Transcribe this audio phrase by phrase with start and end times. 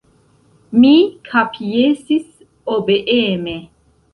[0.77, 0.93] Mi
[1.27, 2.27] kapjesis
[2.79, 3.57] obeeme.